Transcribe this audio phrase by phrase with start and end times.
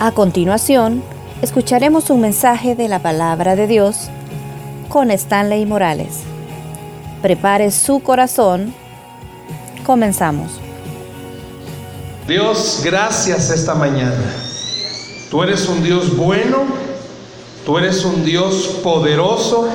[0.00, 1.02] A continuación,
[1.42, 4.10] escucharemos un mensaje de la palabra de Dios
[4.88, 6.20] con Stanley Morales.
[7.20, 8.72] Prepare su corazón.
[9.84, 10.52] Comenzamos.
[12.28, 14.22] Dios, gracias esta mañana.
[15.32, 16.58] Tú eres un Dios bueno,
[17.66, 19.68] tú eres un Dios poderoso,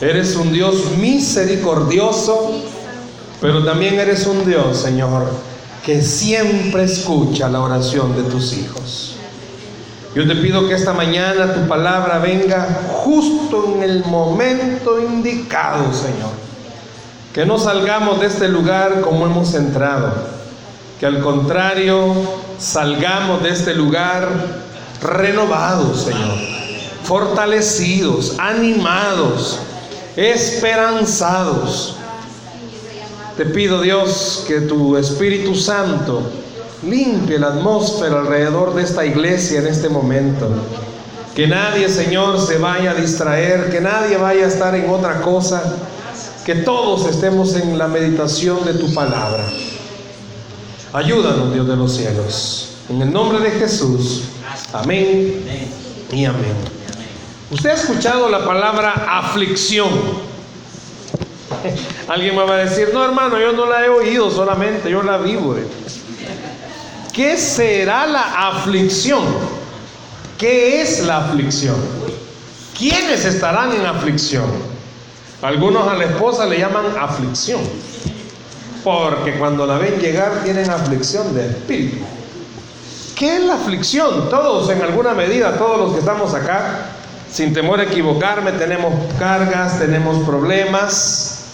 [0.00, 2.48] eres un Dios misericordioso,
[3.40, 5.32] pero también eres un Dios, Señor,
[5.84, 9.16] que siempre escucha la oración de tus hijos.
[10.14, 16.32] Yo te pido que esta mañana tu palabra venga justo en el momento indicado, Señor.
[17.32, 20.12] Que no salgamos de este lugar como hemos entrado.
[21.00, 22.14] Que al contrario
[22.58, 24.28] salgamos de este lugar
[25.00, 26.36] renovados, Señor.
[27.04, 29.60] Fortalecidos, animados,
[30.14, 31.96] esperanzados.
[33.38, 36.30] Te pido, Dios, que tu Espíritu Santo
[36.82, 40.48] limpie la atmósfera alrededor de esta iglesia en este momento.
[41.34, 45.62] Que nadie, Señor, se vaya a distraer, que nadie vaya a estar en otra cosa,
[46.44, 49.46] que todos estemos en la meditación de tu palabra.
[50.92, 52.68] Ayúdanos, Dios de los cielos.
[52.90, 54.24] En el nombre de Jesús.
[54.74, 55.42] Amén
[56.10, 56.54] y amén.
[57.50, 59.88] Usted ha escuchado la palabra aflicción.
[62.08, 65.16] Alguien me va a decir, no hermano, yo no la he oído solamente, yo la
[65.18, 65.56] vivo.
[67.12, 69.22] ¿Qué será la aflicción?
[70.38, 71.76] ¿Qué es la aflicción?
[72.76, 74.46] ¿Quiénes estarán en aflicción?
[75.42, 77.60] Algunos a la esposa le llaman aflicción,
[78.82, 81.98] porque cuando la ven llegar tienen aflicción de espíritu.
[83.14, 84.30] ¿Qué es la aflicción?
[84.30, 86.86] Todos en alguna medida, todos los que estamos acá,
[87.30, 91.44] sin temor a equivocarme, tenemos cargas, tenemos problemas.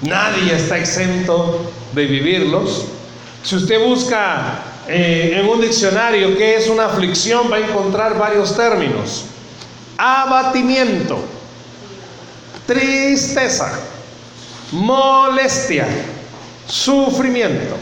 [0.00, 2.86] Nadie está exento de vivirlos.
[3.42, 8.56] Si usted busca eh, en un diccionario qué es una aflicción, va a encontrar varios
[8.56, 9.24] términos.
[9.96, 11.18] Abatimiento,
[12.66, 13.78] tristeza,
[14.72, 15.86] molestia,
[16.66, 17.76] sufrimiento.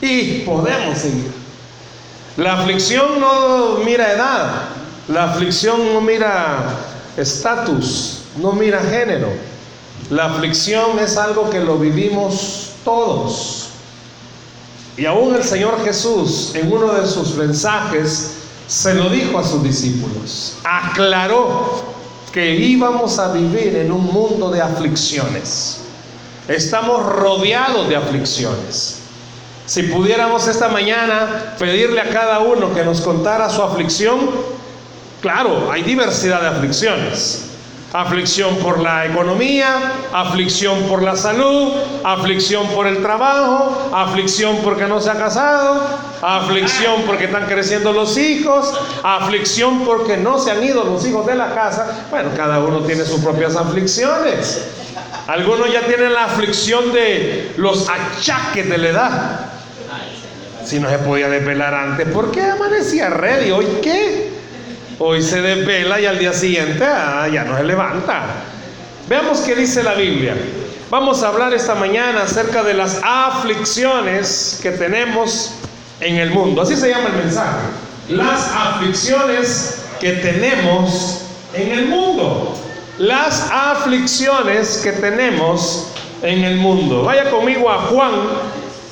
[0.00, 1.30] Y podemos seguir.
[2.36, 4.68] La aflicción no mira edad,
[5.08, 6.78] la aflicción no mira
[7.16, 9.28] estatus, no mira género.
[10.10, 13.69] La aflicción es algo que lo vivimos todos.
[15.00, 18.32] Y aún el Señor Jesús en uno de sus mensajes
[18.68, 20.58] se lo dijo a sus discípulos.
[20.62, 21.82] Aclaró
[22.30, 25.80] que íbamos a vivir en un mundo de aflicciones.
[26.48, 28.98] Estamos rodeados de aflicciones.
[29.64, 34.18] Si pudiéramos esta mañana pedirle a cada uno que nos contara su aflicción,
[35.22, 37.49] claro, hay diversidad de aflicciones.
[37.92, 41.72] Aflicción por la economía, aflicción por la salud,
[42.04, 45.82] aflicción por el trabajo, aflicción porque no se ha casado,
[46.22, 51.34] aflicción porque están creciendo los hijos, aflicción porque no se han ido los hijos de
[51.34, 52.06] la casa.
[52.10, 54.68] Bueno, cada uno tiene sus propias aflicciones.
[55.26, 59.40] Algunos ya tienen la aflicción de los achaques de la edad.
[60.64, 63.50] Si no se podía desvelar antes, ¿por qué amanecía ready?
[63.50, 64.29] ¿Hoy qué?
[65.02, 68.22] Hoy se desvela y al día siguiente ah, ya no se levanta.
[69.08, 70.36] Veamos qué dice la Biblia.
[70.90, 75.52] Vamos a hablar esta mañana acerca de las aflicciones que tenemos
[76.00, 76.60] en el mundo.
[76.60, 77.60] Así se llama el mensaje.
[78.10, 81.22] Las aflicciones que tenemos
[81.54, 82.54] en el mundo.
[82.98, 85.86] Las aflicciones que tenemos
[86.22, 87.04] en el mundo.
[87.04, 88.12] Vaya conmigo a Juan,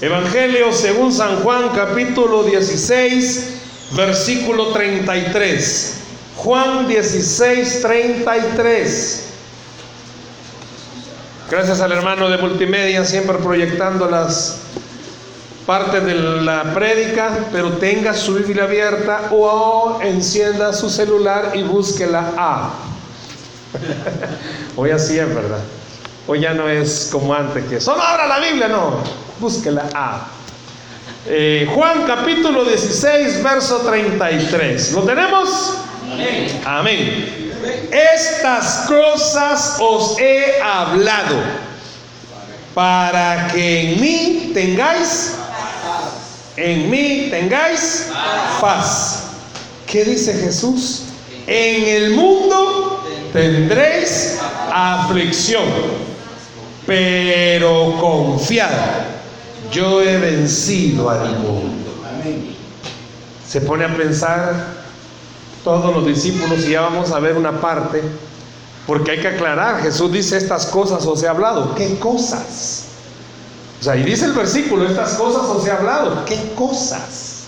[0.01, 3.59] Evangelio según San Juan, capítulo 16,
[3.93, 5.95] versículo 33.
[6.37, 9.25] Juan 16, 33.
[11.51, 14.59] Gracias al hermano de multimedia, siempre proyectando las
[15.67, 22.07] partes de la prédica, pero tenga su Biblia abierta o encienda su celular y busque
[22.07, 22.73] la A.
[24.77, 25.61] Hoy así es, ¿verdad?
[26.27, 29.03] Hoy ya no es como antes, que solo abra la Biblia, no,
[29.41, 30.38] busque la A.
[31.27, 34.93] Eh, Juan capítulo 16, verso 33.
[34.93, 35.75] ¿Lo tenemos?
[36.65, 37.49] Amén.
[37.91, 41.37] Estas cosas os he hablado
[42.75, 45.35] para que en mí tengáis,
[46.57, 48.07] en mí tengáis
[48.61, 49.25] paz.
[49.87, 51.03] ¿Qué dice Jesús?
[51.47, 54.39] En el mundo tendréis
[54.73, 55.65] aflicción,
[56.87, 58.71] pero confiad,
[59.73, 61.91] yo he vencido al mundo.
[63.47, 64.55] Se pone a pensar
[65.65, 68.03] todos los discípulos y ya vamos a ver una parte,
[68.87, 72.85] porque hay que aclarar, Jesús dice estas cosas os he hablado, ¿qué cosas?
[73.81, 77.45] O sea, y dice el versículo, estas cosas os he hablado, ¿qué cosas?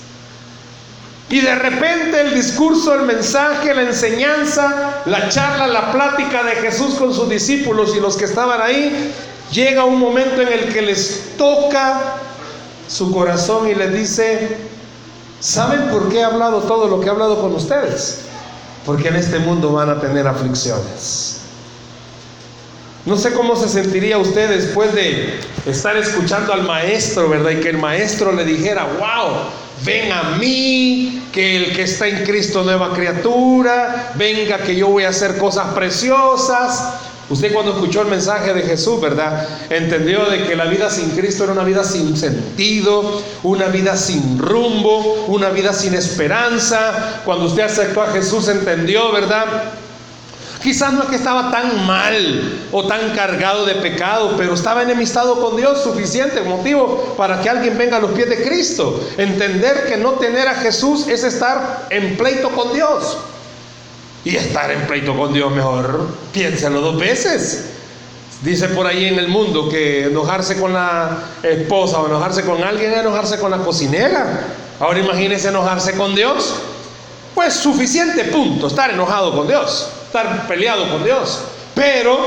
[1.28, 6.94] Y de repente el discurso, el mensaje, la enseñanza, la charla, la plática de Jesús
[6.96, 9.12] con sus discípulos y los que estaban ahí,
[9.52, 12.17] llega un momento en el que les toca
[12.88, 14.58] su corazón y les dice,
[15.41, 18.23] ¿saben por qué he hablado todo lo que he hablado con ustedes?
[18.85, 21.41] Porque en este mundo van a tener aflicciones.
[23.06, 27.52] No sé cómo se sentiría usted después de estar escuchando al maestro, ¿verdad?
[27.52, 29.37] Y que el maestro le dijera, wow,
[29.85, 35.05] ven a mí, que el que está en Cristo nueva criatura, venga que yo voy
[35.05, 37.09] a hacer cosas preciosas.
[37.30, 39.46] Usted cuando escuchó el mensaje de Jesús, ¿verdad?
[39.70, 44.36] Entendió de que la vida sin Cristo era una vida sin sentido, una vida sin
[44.36, 47.22] rumbo, una vida sin esperanza.
[47.24, 49.46] Cuando usted aceptó a Jesús, entendió, ¿verdad?
[50.60, 55.40] Quizás no es que estaba tan mal o tan cargado de pecado, pero estaba enemistado
[55.40, 59.00] con Dios, suficiente motivo para que alguien venga a los pies de Cristo.
[59.16, 63.18] Entender que no tener a Jesús es estar en pleito con Dios.
[64.25, 67.70] Y estar en pleito con Dios mejor, piénselo dos veces.
[68.43, 72.93] Dice por ahí en el mundo que enojarse con la esposa o enojarse con alguien
[72.93, 74.46] es enojarse con la cocinera.
[74.78, 76.55] Ahora imagínese enojarse con Dios.
[77.34, 81.38] Pues suficiente punto, estar enojado con Dios estar peleado con Dios.
[81.75, 82.19] Pero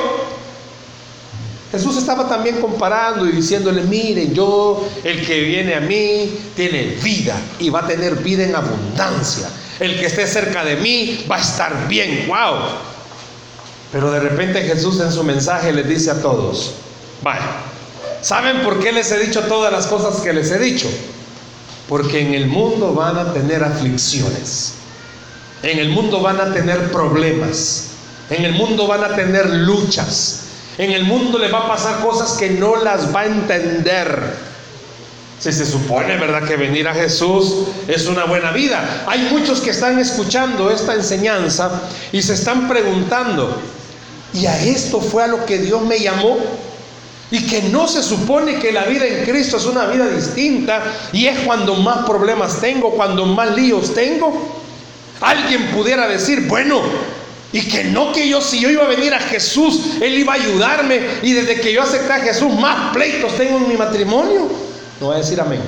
[1.71, 7.35] Jesús estaba también comparando y diciéndole, miren, yo, el que viene a mí, tiene vida
[7.59, 9.49] y va a tener vida en abundancia.
[9.79, 12.55] El que esté cerca de mí va a estar bien, wow.
[13.91, 16.73] Pero de repente Jesús en su mensaje les dice a todos,
[17.21, 17.45] vaya,
[18.21, 20.89] ¿saben por qué les he dicho todas las cosas que les he dicho?
[21.87, 24.73] Porque en el mundo van a tener aflicciones.
[25.61, 27.89] En el mundo van a tener problemas.
[28.29, 30.41] En el mundo van a tener luchas.
[30.77, 34.33] En el mundo le va a pasar cosas que no las va a entender.
[35.43, 39.03] Si se supone, ¿verdad?, que venir a Jesús es una buena vida.
[39.05, 41.81] Hay muchos que están escuchando esta enseñanza
[42.13, 43.61] y se están preguntando,
[44.33, 46.37] ¿y a esto fue a lo que Dios me llamó?
[47.29, 50.81] Y que no se supone que la vida en Cristo es una vida distinta
[51.11, 54.61] y es cuando más problemas tengo, cuando más líos tengo.
[55.19, 56.81] Alguien pudiera decir, bueno,
[57.51, 60.37] y que no que yo, si yo iba a venir a Jesús, Él iba a
[60.37, 64.72] ayudarme y desde que yo acepté a Jesús, más pleitos tengo en mi matrimonio.
[64.99, 65.61] No voy a decir amén.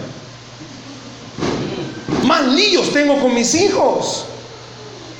[2.24, 4.26] Más líos tengo con mis hijos.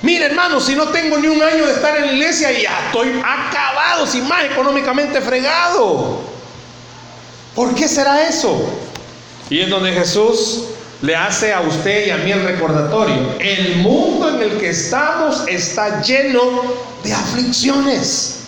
[0.02, 3.10] Mire hermano, si no tengo ni un año de estar en la iglesia, ya estoy
[3.20, 6.20] acabado, sin más económicamente fregado.
[7.56, 8.62] ¿Por qué será eso?
[9.50, 10.66] Y es donde Jesús
[11.02, 13.36] le hace a usted y a mí el recordatorio.
[13.40, 16.64] El mundo en el que estamos está lleno
[17.04, 18.42] de aflicciones.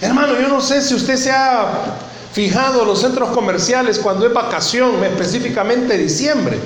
[0.00, 1.96] Hermano, yo no sé si usted se ha
[2.32, 6.58] fijado los centros comerciales cuando es vacación, específicamente diciembre.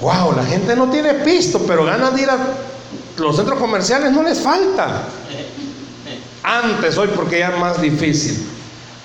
[0.00, 2.38] Wow, la gente no tiene pisto, pero ganas de ir a
[3.18, 5.02] los centros comerciales no les falta.
[6.42, 8.46] Antes, hoy porque ya es más difícil.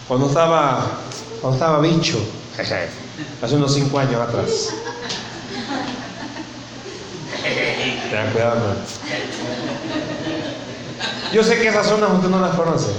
[0.08, 1.00] Cuando estaba,
[1.42, 2.20] cuando estaba bicho,
[3.42, 4.70] hace unos cinco años atrás.
[8.12, 8.75] Ten cuidado,
[11.33, 12.91] Yo sé que esas zonas usted no las conoce.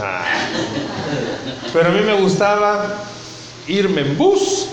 [1.73, 2.97] Pero a mí me gustaba
[3.69, 4.67] irme en bus,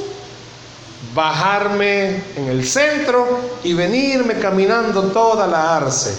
[1.14, 6.18] bajarme en el centro y venirme caminando toda la arce.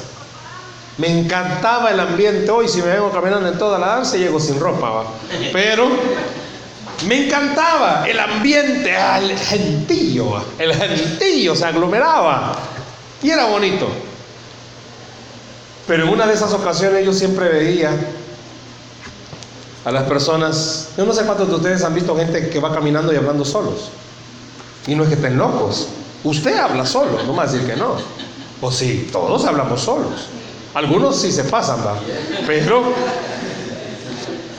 [0.99, 2.49] Me encantaba el ambiente.
[2.49, 5.05] Hoy si me vengo caminando en toda la arce llego sin ropa,
[5.53, 5.89] pero
[7.09, 12.57] me encantaba el ambiente, el gentillo, el gentillo se aglomeraba
[13.21, 14.12] y era bonito.
[15.87, 17.91] Pero en una de esas ocasiones yo siempre veía
[19.85, 23.13] a las personas, yo no sé cuántos de ustedes han visto gente que va caminando
[23.13, 23.91] y hablando solos.
[24.87, 25.89] Y no es que estén locos,
[26.25, 27.97] usted habla solo, no más decir que no.
[28.61, 30.29] O sí, todos hablamos solos.
[30.75, 31.97] Algunos sí se pasan, ¿va?
[32.47, 32.93] Pero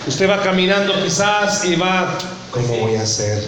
[0.06, 2.18] usted va caminando quizás y va
[2.54, 3.44] ¿Cómo voy a hacer?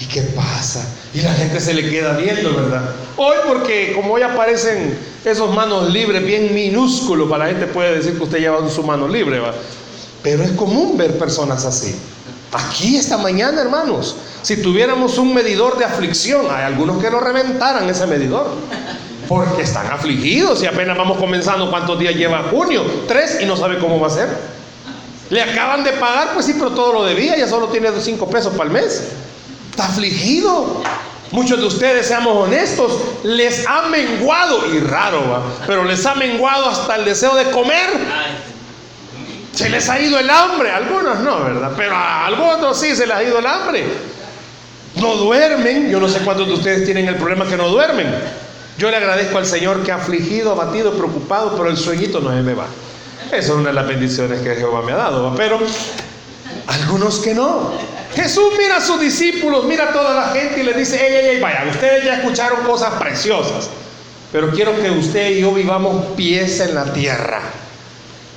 [0.00, 0.84] ¿Y qué pasa?
[1.12, 2.90] Y la gente se le queda viendo, ¿verdad?
[3.16, 8.16] Hoy porque como hoy aparecen esos manos libres bien minúsculos, para la gente puede decir
[8.16, 9.54] que usted lleva su mano libre, ¿va?
[10.22, 11.94] Pero es común ver personas así.
[12.52, 17.88] Aquí esta mañana, hermanos, si tuviéramos un medidor de aflicción, hay algunos que lo reventaran
[17.88, 18.48] ese medidor.
[19.28, 21.70] Porque están afligidos y apenas vamos comenzando.
[21.70, 22.84] ¿Cuántos días lleva junio?
[23.08, 24.28] Tres y no sabe cómo va a ser.
[25.30, 28.52] Le acaban de pagar, pues sí, pero todo lo debía, ya solo tiene cinco pesos
[28.52, 29.02] para el mes.
[29.74, 30.84] Está afligido.
[31.32, 32.92] Muchos de ustedes, seamos honestos,
[33.24, 37.90] les ha menguado, y raro va, pero les ha menguado hasta el deseo de comer.
[39.52, 41.72] Se les ha ido el hambre, algunos no, ¿verdad?
[41.76, 43.84] Pero a algunos sí se les ha ido el hambre.
[44.94, 48.14] No duermen, yo no sé cuántos de ustedes tienen el problema que no duermen.
[48.78, 52.66] Yo le agradezco al Señor que afligido, abatido, preocupado, pero el sueñito no me va.
[53.26, 55.58] Esa es una de las bendiciones que Jehová me ha dado, pero
[56.68, 57.72] algunos que no.
[58.14, 61.36] Jesús mira a sus discípulos, mira a toda la gente y le dice, ey, ey,
[61.36, 63.68] ey, vaya, ustedes ya escucharon cosas preciosas,
[64.30, 67.40] pero quiero que usted y yo vivamos pies en la tierra.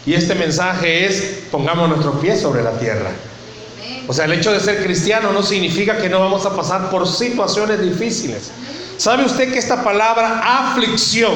[0.06, 3.12] Y este mensaje es, pongamos nuestros pies sobre la tierra.
[4.08, 7.08] O sea, el hecho de ser cristiano no significa que no vamos a pasar por
[7.08, 8.52] situaciones difíciles.
[8.98, 11.34] ¿Sabe usted que esta palabra aflicción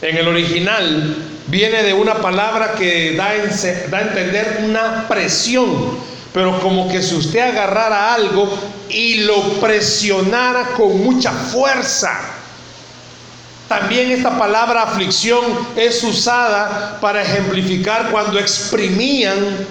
[0.00, 1.16] en el original
[1.48, 3.32] viene de una palabra que da,
[3.90, 5.98] da a entender una presión?
[6.32, 8.48] Pero como que si usted agarrara algo
[8.88, 12.18] y lo presionara con mucha fuerza.
[13.68, 15.44] También esta palabra aflicción
[15.76, 19.66] es usada para ejemplificar cuando exprimían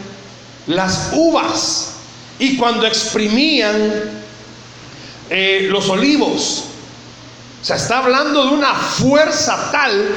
[0.67, 1.95] las uvas
[2.39, 4.19] y cuando exprimían
[5.29, 6.65] eh, los olivos.
[7.61, 10.09] O sea, está hablando de una fuerza tal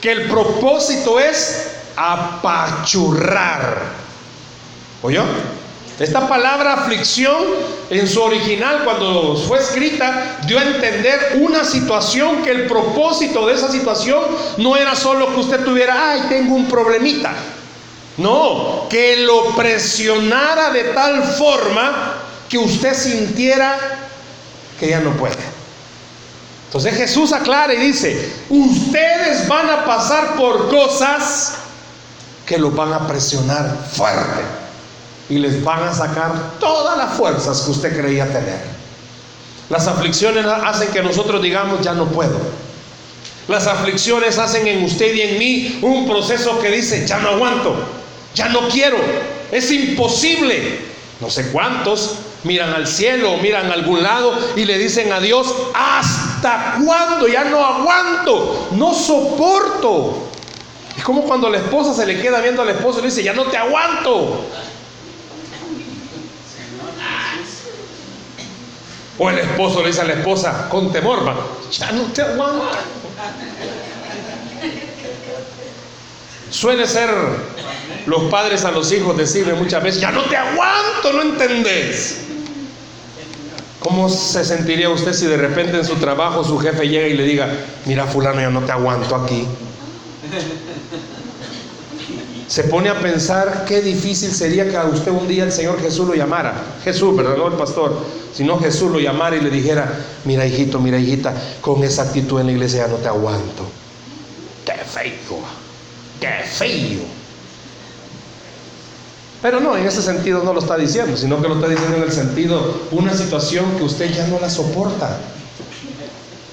[0.00, 3.78] que el propósito es apachurrar.
[5.02, 5.24] ¿Oyó?
[6.00, 7.44] Esta palabra aflicción
[7.90, 13.52] en su original cuando fue escrita dio a entender una situación que el propósito de
[13.52, 14.24] esa situación
[14.56, 17.34] no era solo que usted tuviera, ay, tengo un problemita.
[18.16, 22.14] No, que lo presionara de tal forma
[22.48, 23.76] que usted sintiera
[24.78, 25.36] que ya no puede.
[26.68, 31.56] Entonces Jesús aclara y dice, ustedes van a pasar por cosas
[32.46, 34.59] que los van a presionar fuerte
[35.30, 38.60] y les van a sacar todas las fuerzas que usted creía tener.
[39.70, 42.36] Las aflicciones hacen que nosotros digamos, ya no puedo.
[43.46, 47.76] Las aflicciones hacen en usted y en mí un proceso que dice, ya no aguanto,
[48.34, 48.98] ya no quiero,
[49.50, 50.90] es imposible.
[51.20, 55.54] No sé cuántos miran al cielo miran a algún lado y le dicen a Dios,
[55.74, 57.28] ¿hasta cuándo?
[57.28, 60.28] Ya no aguanto, no soporto.
[60.96, 63.32] Es como cuando la esposa se le queda viendo al esposo y le dice, ya
[63.32, 64.46] no te aguanto.
[69.22, 71.20] O el esposo le dice a la esposa con temor,
[71.70, 72.70] ya no te aguanto.
[76.48, 77.10] Suele ser
[78.06, 82.22] los padres a los hijos decirle muchas veces, ya no te aguanto, no entendés.
[83.80, 87.24] ¿Cómo se sentiría usted si de repente en su trabajo su jefe llega y le
[87.24, 87.50] diga,
[87.84, 89.46] mira fulano, ya no te aguanto aquí?
[92.50, 96.08] Se pone a pensar qué difícil sería que a usted un día el Señor Jesús
[96.08, 96.52] lo llamara.
[96.82, 98.04] Jesús, perdón, no el pastor,
[98.34, 102.46] sino Jesús lo llamara y le dijera, mira hijito, mira hijita, con esa actitud en
[102.46, 103.62] la iglesia ya no te aguanto.
[104.66, 105.38] Qué feo,
[106.18, 107.04] qué feo.
[109.40, 112.02] Pero no, en ese sentido no lo está diciendo, sino que lo está diciendo en
[112.02, 115.18] el sentido, una situación que usted ya no la soporta.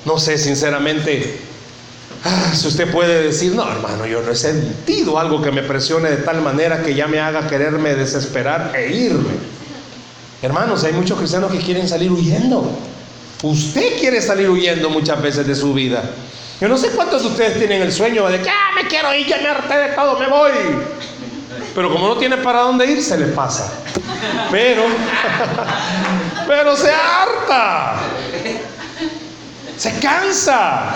[0.06, 1.40] No sé, sinceramente,
[2.24, 6.10] Ah, si usted puede decir, no hermano, yo no he sentido algo que me presione
[6.10, 9.34] de tal manera que ya me haga quererme desesperar e irme.
[10.42, 12.70] Hermanos, hay muchos cristianos que quieren salir huyendo.
[13.44, 16.04] Usted quiere salir huyendo muchas veces de su vida.
[16.60, 19.28] Yo no sé cuántos de ustedes tienen el sueño de que, ah, me quiero ir,
[19.28, 20.52] ya me harté de todo, me voy.
[21.76, 23.72] Pero como no tiene para dónde ir, se le pasa.
[24.50, 24.84] Pero,
[26.48, 27.98] pero se harta.
[29.78, 30.96] Se cansa.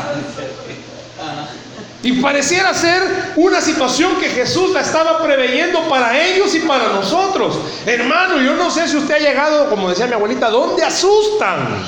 [2.04, 7.60] Y pareciera ser una situación que Jesús la estaba preveyendo para ellos y para nosotros.
[7.86, 11.86] Hermano, yo no sé si usted ha llegado, como decía mi abuelita, ¿dónde asustan?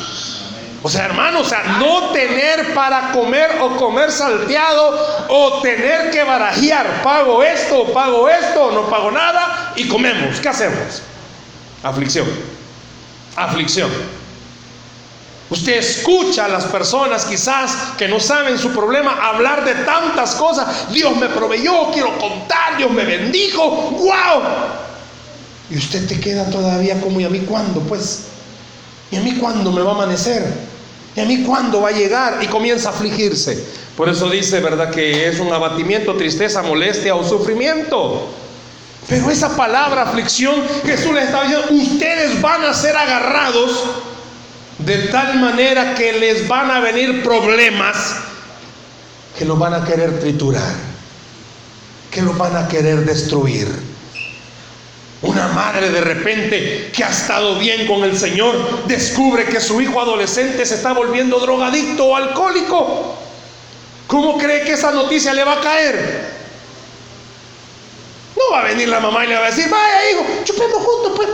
[0.84, 6.24] O sea, hermano, o sea, no tener para comer o comer salteado o tener que
[6.24, 10.40] barajear, pago esto, pago esto, no pago nada y comemos.
[10.42, 11.02] ¿Qué hacemos?
[11.82, 12.28] Aflicción.
[13.36, 13.90] Aflicción.
[15.54, 20.92] Usted escucha a las personas quizás que no saben su problema hablar de tantas cosas.
[20.92, 23.70] Dios me proveyó, quiero contar, Dios me bendijo.
[23.92, 24.42] ¡Wow!
[25.70, 27.82] Y usted te queda todavía como, ¿y a mí cuándo?
[27.82, 28.24] Pues,
[29.12, 30.44] ¿y a mí cuándo me va a amanecer?
[31.16, 32.40] ¿Y a mí cuándo va a llegar?
[32.42, 33.64] Y comienza a afligirse.
[33.96, 34.90] Por eso dice, ¿verdad?
[34.90, 38.28] Que es un abatimiento, tristeza, molestia o sufrimiento.
[39.08, 43.84] Pero esa palabra aflicción, Jesús les está diciendo, ustedes van a ser agarrados
[44.80, 48.16] de tal manera que les van a venir problemas
[49.38, 50.74] que los van a querer triturar,
[52.12, 53.68] que los van a querer destruir.
[55.22, 60.02] Una madre de repente que ha estado bien con el Señor descubre que su hijo
[60.02, 63.18] adolescente se está volviendo drogadicto o alcohólico.
[64.08, 66.34] ¿Cómo cree que esa noticia le va a caer?
[68.36, 71.14] No va a venir la mamá y le va a decir, vaya hijo, chupemos juntos
[71.16, 71.30] pues.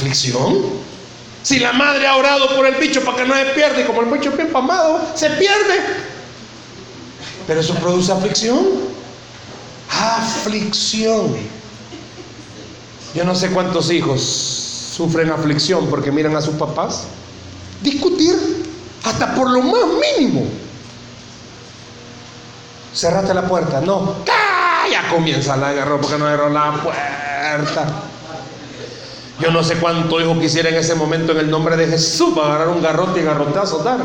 [0.00, 0.62] ¿Aflicción?
[1.42, 4.00] Si la madre ha orado por el bicho para que no se pierda y como
[4.00, 5.78] el bicho bien pamado, se pierde.
[7.46, 8.66] Pero eso produce aflicción.
[9.90, 11.36] Aflicción.
[13.14, 14.22] Yo no sé cuántos hijos
[14.96, 17.04] sufren aflicción porque miran a sus papás.
[17.82, 18.36] Discutir
[19.04, 19.84] hasta por lo más
[20.18, 20.46] mínimo.
[22.94, 23.82] Cerrate la puerta.
[23.82, 24.14] No.
[24.90, 28.09] Ya comienza la guerra porque no agarró la puerta.
[29.40, 32.48] Yo no sé cuánto hijo quisiera en ese momento en el nombre de Jesús para
[32.48, 34.00] agarrar un garrote y garrotazo dar.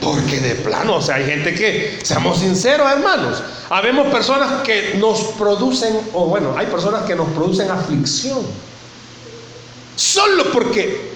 [0.00, 5.20] Porque de plano, o sea, hay gente que, seamos sinceros hermanos, habemos personas que nos
[5.38, 8.40] producen, o bueno, hay personas que nos producen aflicción.
[9.94, 11.10] Solo porque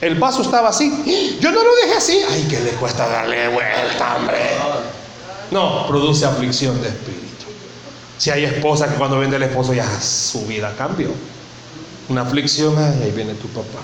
[0.00, 1.38] el vaso estaba así.
[1.40, 2.20] Yo no lo dejé así.
[2.30, 4.38] Ay, que le cuesta darle vuelta, hombre.
[5.50, 7.46] No, produce aflicción de espíritu.
[8.18, 11.08] Si hay esposa que cuando vende el esposo ya su vida cambió.
[12.08, 13.80] Una aflicción, ay, ahí viene tu papá.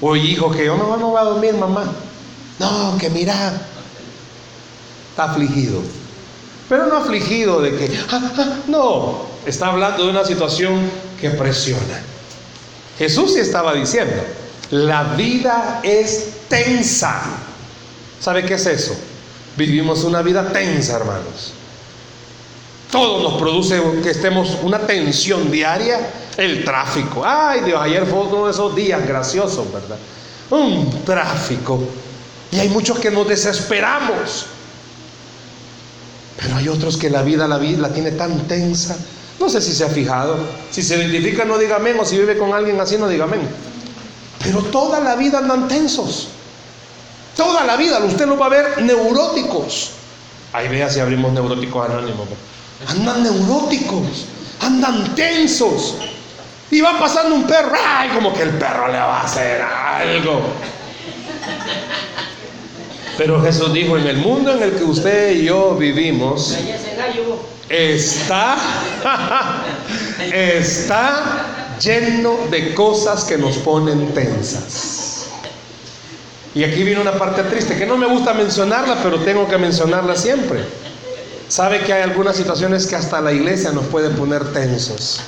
[0.00, 1.84] O hijo que yo no, no va a dormir, mamá.
[2.58, 3.52] No, que mira,
[5.10, 5.80] está afligido.
[6.68, 12.02] Pero no afligido de que, ah, ah, no, está hablando de una situación que presiona.
[12.98, 14.22] Jesús sí estaba diciendo,
[14.70, 17.22] la vida es tensa.
[18.20, 18.94] ¿Sabe qué es eso?
[19.56, 21.52] Vivimos una vida tensa, hermanos.
[22.92, 26.10] Todo nos produce que estemos una tensión diaria.
[26.36, 27.22] El tráfico.
[27.24, 29.96] Ay Dios, ayer fue uno de esos días graciosos, ¿verdad?
[30.50, 31.82] Un tráfico.
[32.50, 34.44] Y hay muchos que nos desesperamos.
[36.38, 38.96] Pero hay otros que la vida, la la tiene tan tensa.
[39.40, 40.36] No sé si se ha fijado.
[40.70, 41.96] Si se identifica, no diga amén.
[41.98, 43.40] O si vive con alguien así, no diga amén.
[44.42, 46.28] Pero toda la vida andan tensos.
[47.34, 48.00] Toda la vida.
[48.04, 49.92] Usted lo va a ver neuróticos.
[50.52, 52.28] Ahí vea si abrimos neuróticos anónimos.
[52.88, 54.26] Andan neuróticos.
[54.60, 55.96] Andan tensos.
[56.70, 57.72] Y va pasando un perro.
[57.86, 60.42] Ay, como que el perro le va a hacer algo.
[63.18, 66.56] Pero Jesús dijo, en el mundo en el que usted y yo vivimos,
[67.68, 68.56] está,
[70.32, 75.26] está lleno de cosas que nos ponen tensas.
[76.54, 80.16] Y aquí viene una parte triste, que no me gusta mencionarla, pero tengo que mencionarla
[80.16, 80.60] siempre.
[81.52, 85.20] Sabe que hay algunas situaciones que hasta la iglesia nos puede poner tensos.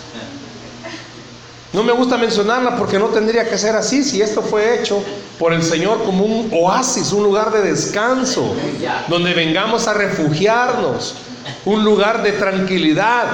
[1.74, 5.04] No me gusta mencionarla porque no tendría que ser así si esto fue hecho
[5.38, 8.56] por el Señor como un oasis, un lugar de descanso,
[9.06, 11.14] donde vengamos a refugiarnos,
[11.66, 13.26] un lugar de tranquilidad.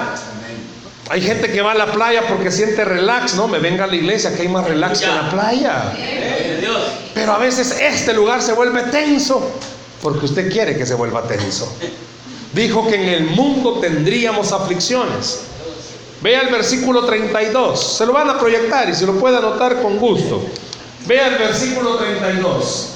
[1.10, 3.94] Hay gente que va a la playa porque siente relax, no, me venga a la
[3.94, 5.92] iglesia que hay más relax que en la playa.
[7.14, 9.48] Pero a veces este lugar se vuelve tenso
[10.02, 11.72] porque usted quiere que se vuelva tenso.
[12.52, 15.40] Dijo que en el mundo tendríamos aflicciones.
[16.20, 17.96] Vea el versículo 32.
[17.96, 20.44] Se lo van a proyectar y se lo puede anotar con gusto.
[21.06, 22.88] Vea el versículo 32.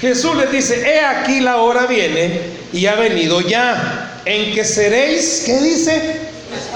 [0.00, 2.40] Jesús les dice, he aquí la hora viene
[2.72, 6.20] y ha venido ya, en que seréis, ¿qué dice?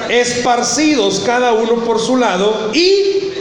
[0.09, 3.33] Esparcidos cada uno por su lado y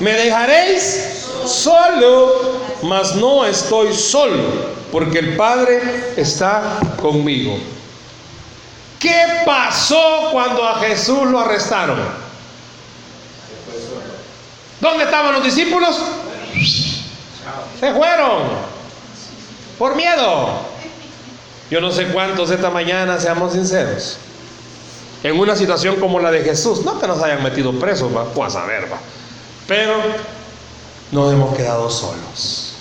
[0.00, 1.15] me dejaréis
[1.46, 4.42] solo, mas no estoy solo,
[4.92, 7.58] porque el Padre está conmigo.
[8.98, 11.98] ¿Qué pasó cuando a Jesús lo arrestaron?
[14.80, 16.00] ¿Dónde estaban los discípulos?
[17.80, 18.42] Se fueron.
[19.78, 20.60] Por miedo.
[21.70, 24.18] Yo no sé cuántos esta mañana, seamos sinceros.
[25.22, 28.54] En una situación como la de Jesús, no que nos hayan metido presos, va, pues
[28.54, 28.98] a saber, va.
[29.66, 29.94] Pero
[31.12, 32.72] nos hemos quedado solos.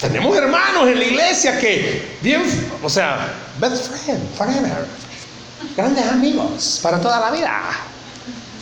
[0.00, 2.42] Tenemos hermanos en la iglesia que, bien,
[2.82, 4.86] o sea, best friend, forever.
[5.76, 7.60] Grandes amigos para toda la vida.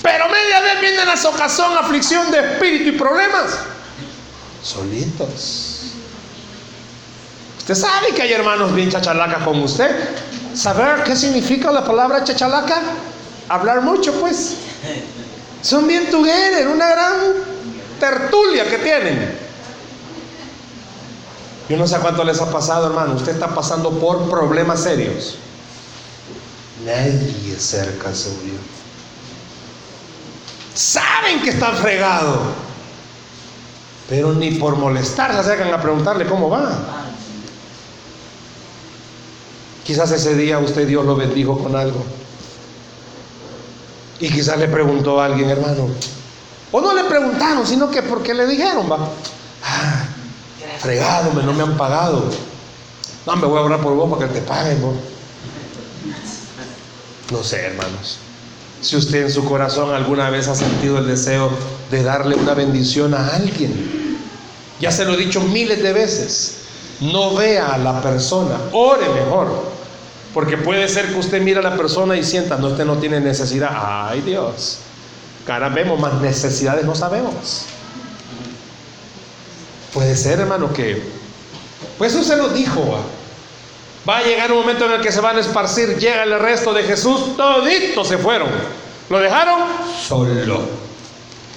[0.02, 3.58] Pero media vez viene la socazón, aflicción de espíritu y problemas.
[4.62, 5.92] Solitos.
[7.58, 9.90] Usted sabe que hay hermanos bien chachalacas como usted.
[10.54, 12.80] ¿Saber qué significa la palabra chachalaca?
[13.48, 14.54] Hablar mucho, pues.
[15.62, 17.14] Son bien together, una gran
[17.98, 19.38] tertulia que tienen.
[21.68, 23.14] Yo no sé cuánto les ha pasado, hermano.
[23.14, 25.36] Usted está pasando por problemas serios.
[26.84, 28.54] Nadie cerca suyo.
[30.74, 32.38] Saben que están fregados.
[34.08, 37.04] Pero ni por molestar se acercan a preguntarle cómo va.
[39.84, 42.04] Quizás ese día usted Dios lo bendijo con algo.
[44.20, 45.88] Y quizás le preguntó a alguien, hermano.
[46.70, 48.98] O no le preguntaron, sino que porque le dijeron, va.
[49.64, 50.04] Ah,
[50.80, 52.30] fregado, no me han pagado.
[53.26, 54.78] No, me voy a orar por vos para que te paguen.
[57.30, 58.18] No sé, hermanos.
[58.80, 61.50] Si usted en su corazón alguna vez ha sentido el deseo
[61.90, 64.18] de darle una bendición a alguien,
[64.80, 66.58] ya se lo he dicho miles de veces,
[67.00, 69.78] no vea a la persona, ore mejor.
[70.32, 73.20] Porque puede ser que usted mire a la persona y sienta, no, usted no tiene
[73.20, 73.70] necesidad.
[73.74, 74.78] Ay Dios,
[75.48, 77.62] cara vemos, más necesidades no sabemos.
[79.94, 81.02] Puede ser, hermano, que...
[81.96, 83.02] Pues eso se lo dijo.
[84.06, 86.74] Va a llegar un momento en el que se van a esparcir, llega el resto
[86.74, 88.50] de Jesús, toditos se fueron.
[89.08, 89.62] Lo dejaron
[90.06, 90.68] solo.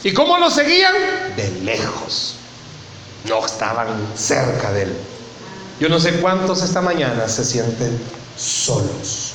[0.06, 0.94] ¿Y cómo lo seguían?
[1.36, 2.36] De lejos.
[3.26, 4.94] No estaban cerca de él.
[5.82, 8.00] Yo no sé cuántos esta mañana se sienten
[8.38, 9.31] solos.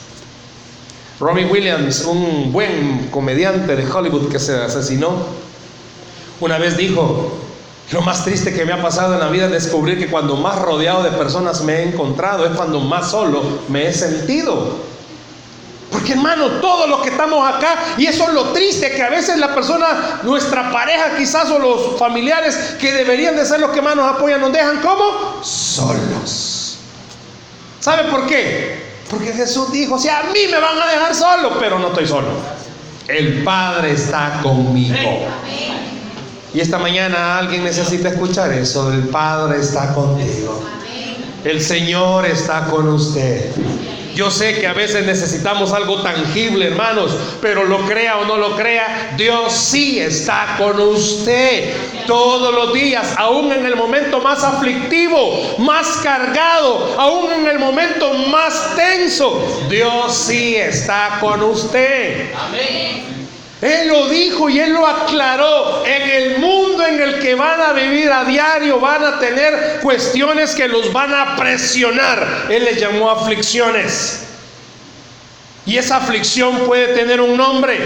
[1.19, 5.27] Robbie Williams, un buen comediante de Hollywood que se asesinó,
[6.41, 7.33] una vez dijo,
[7.93, 10.61] lo más triste que me ha pasado en la vida es descubrir que cuando más
[10.61, 14.85] rodeado de personas me he encontrado es cuando más solo me he sentido.
[15.91, 19.39] Porque hermano, todos los que estamos acá, y eso es lo triste, que a veces
[19.39, 23.97] la persona, nuestra pareja quizás o los familiares que deberían de ser los que más
[23.97, 26.77] nos apoyan, nos dejan como solos.
[27.81, 28.86] ¿Sabe por qué?
[29.11, 32.29] Porque Jesús dijo, si a mí me van a dejar solo, pero no estoy solo.
[33.09, 35.27] El Padre está conmigo.
[36.53, 38.93] Y esta mañana alguien necesita escuchar eso.
[38.93, 40.63] El Padre está contigo.
[41.45, 43.53] El Señor está con usted.
[44.17, 48.57] Yo sé que a veces necesitamos algo tangible, hermanos, pero lo crea o no lo
[48.57, 51.75] crea, Dios sí está con usted
[52.07, 58.15] todos los días, aún en el momento más aflictivo, más cargado, aún en el momento
[58.31, 59.67] más tenso.
[59.69, 62.33] Dios sí está con usted.
[62.35, 63.26] Amén.
[63.63, 65.85] Él lo dijo y él lo aclaró.
[65.87, 70.55] En el mundo en el que van a vivir a diario van a tener cuestiones
[70.55, 72.47] que los van a presionar.
[72.51, 74.25] Él le llamó aflicciones.
[75.65, 77.79] Y esa aflicción puede tener un nombre.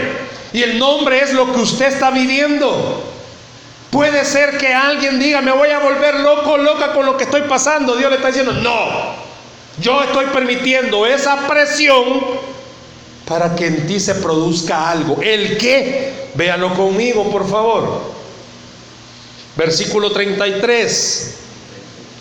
[0.53, 3.05] Y el nombre es lo que usted está viviendo.
[3.91, 7.43] Puede ser que alguien diga, me voy a volver loco, loca con lo que estoy
[7.43, 7.97] pasando.
[7.97, 9.15] Dios le está diciendo, no,
[9.81, 12.50] yo estoy permitiendo esa presión
[13.31, 15.23] para que en ti se produzca algo.
[15.23, 16.33] ¿El qué?
[16.35, 18.11] Véalo conmigo, por favor.
[19.55, 21.37] Versículo 33.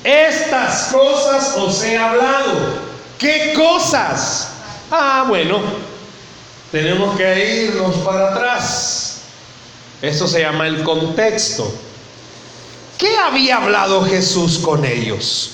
[0.03, 2.75] Estas cosas os he hablado.
[3.17, 4.49] ¿Qué cosas?
[4.91, 5.59] Ah, bueno,
[6.71, 9.21] tenemos que irnos para atrás.
[10.03, 11.73] Eso se llama el contexto.
[12.99, 15.53] ¿Qué había hablado Jesús con ellos?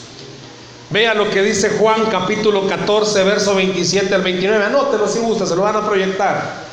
[0.90, 4.66] Vea lo que dice Juan capítulo 14, verso 27 al 29.
[4.66, 6.66] Anótelo si gusta, se lo van a proyectar.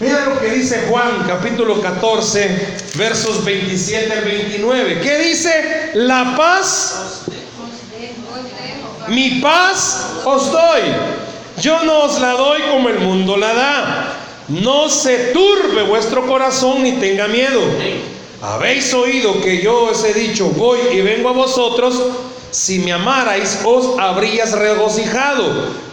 [0.00, 5.00] Vea lo que dice Juan capítulo 14, versos 27 al 29.
[5.00, 5.90] ¿Qué dice?
[5.94, 7.24] La paz.
[9.08, 10.82] Mi paz os doy.
[11.60, 14.12] Yo no os la doy como el mundo la da.
[14.48, 17.60] No se turbe vuestro corazón ni tenga miedo.
[18.42, 21.94] Habéis oído que yo os he dicho, voy y vengo a vosotros
[22.50, 25.44] si me amarais, os habrías regocijado,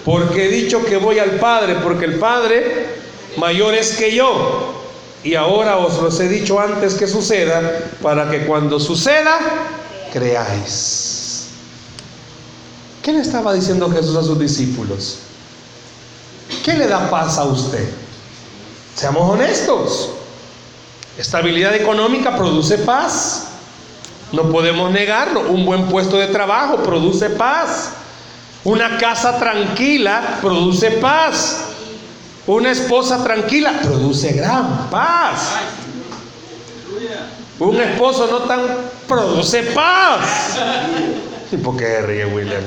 [0.06, 2.88] porque he dicho que voy al Padre, porque el Padre
[3.38, 4.82] mayor es que yo.
[5.24, 7.62] Y ahora os los he dicho antes que suceda,
[8.02, 9.40] para que cuando suceda,
[10.12, 11.48] creáis.
[13.02, 15.20] ¿Qué le estaba diciendo Jesús a sus discípulos?
[16.64, 17.90] ¿Qué le da paz a usted?
[18.96, 20.10] Seamos honestos.
[21.18, 23.48] Estabilidad económica produce paz.
[24.34, 25.52] No podemos negarlo.
[25.52, 27.92] Un buen puesto de trabajo produce paz.
[28.64, 31.66] Una casa tranquila produce paz.
[32.48, 35.52] Una esposa tranquila produce gran paz.
[37.60, 38.62] Un esposo no tan
[39.08, 40.58] produce paz.
[41.52, 42.64] ¿Y por qué ríe William?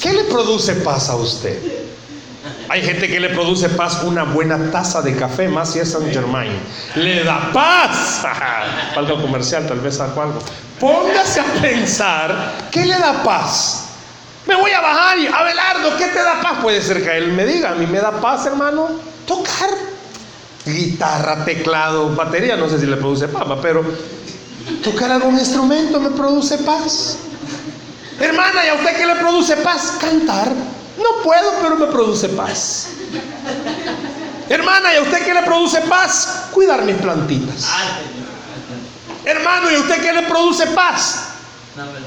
[0.00, 1.87] ¿Qué le produce paz a usted?
[2.70, 6.12] Hay gente que le produce paz una buena taza de café, más si es Saint
[6.12, 6.52] Germain.
[6.96, 8.22] Le da paz.
[8.94, 10.38] Falta comercial, tal vez saco algo.
[10.78, 13.86] Póngase a pensar, ¿qué le da paz?
[14.46, 16.58] Me voy a bajar y, Abelardo, ¿qué te da paz?
[16.62, 18.88] Puede ser que él me diga, a mí me da paz, hermano,
[19.26, 19.70] tocar.
[20.66, 23.82] Guitarra, teclado, batería, no sé si le produce paz, pero
[24.84, 27.16] tocar algún instrumento me produce paz.
[28.20, 29.96] Hermana, ¿y a usted qué le produce paz?
[29.98, 30.52] Cantar.
[30.98, 32.88] No puedo, pero me produce paz.
[34.48, 36.48] Hermana, ¿y a usted qué le produce paz?
[36.52, 37.66] Cuidar mis plantitas.
[39.24, 41.28] Hermano, ¿y a usted qué le produce paz?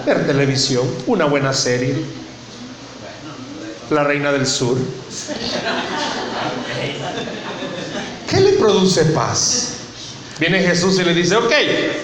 [0.05, 1.95] Ver televisión, una buena serie.
[3.89, 4.77] La Reina del Sur.
[8.29, 9.73] ¿Qué le produce paz?
[10.39, 11.51] Viene Jesús y le dice, ok,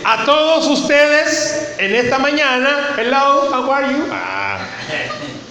[0.04, 4.04] a todos ustedes en esta mañana, hello, how are you?
[4.12, 4.60] Ah,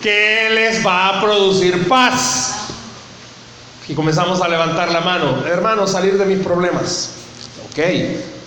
[0.07, 2.69] ¿Qué les va a producir paz?
[3.89, 5.45] Y comenzamos a levantar la mano.
[5.45, 7.11] Hermano, salir de mis problemas.
[7.69, 7.81] Ok.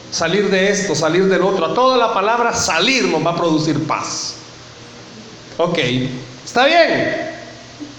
[0.09, 1.65] Salir de esto, salir del otro.
[1.65, 4.35] A toda la palabra salir nos va a producir paz.
[5.57, 5.79] Ok.
[6.45, 7.29] Está bien.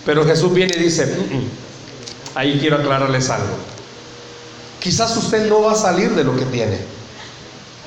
[0.07, 1.49] Pero Jesús viene y dice, "Mm, mm,
[2.37, 3.59] ahí quiero aclararles algo.
[4.79, 6.79] Quizás usted no va a salir de lo que tiene,